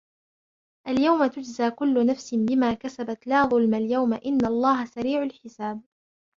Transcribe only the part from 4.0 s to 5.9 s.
إِنَّ اللَّهَ سَرِيعُ الْحِسَابِ